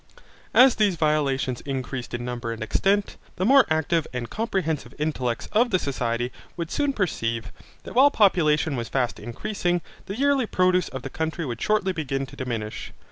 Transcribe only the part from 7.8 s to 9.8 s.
that while population was fast increasing,